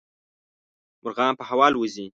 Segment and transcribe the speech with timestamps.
[1.03, 2.07] مرغان په هوا الوزي.